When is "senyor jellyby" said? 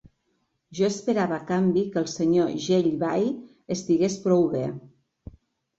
2.15-3.31